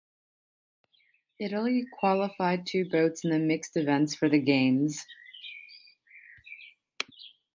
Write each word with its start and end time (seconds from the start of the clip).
Italy 1.39 1.85
qualified 1.93 2.65
two 2.65 2.89
boats 2.89 3.23
in 3.23 3.29
the 3.29 3.37
mixed 3.37 3.77
events 3.77 4.15
for 4.15 4.27
the 4.27 4.39
games. 4.39 5.05